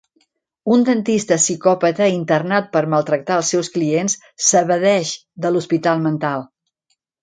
Un 0.75 0.85
dentista 0.87 1.37
psicòpata 1.41 2.07
internat 2.15 2.73
per 2.77 2.83
maltractar 2.95 3.39
els 3.45 3.55
seus 3.55 3.73
clients 3.79 4.19
s'evadeix 4.49 5.17
de 5.47 5.57
l'hospital 5.57 6.07
mental. 6.13 6.53